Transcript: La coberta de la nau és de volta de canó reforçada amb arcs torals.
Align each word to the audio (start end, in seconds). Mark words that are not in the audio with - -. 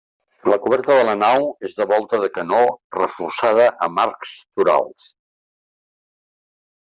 La 0.51 0.57
coberta 0.61 0.93
de 0.99 1.01
la 1.09 1.13
nau 1.23 1.43
és 1.69 1.75
de 1.81 1.85
volta 1.91 2.19
de 2.23 2.29
canó 2.37 2.61
reforçada 2.97 3.67
amb 3.89 4.01
arcs 4.05 4.33
torals. 4.61 5.11